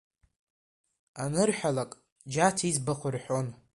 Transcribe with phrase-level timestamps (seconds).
[1.23, 1.91] Анырҳәалак,
[2.33, 3.47] Џьаҭ иӡбахә рҳәон.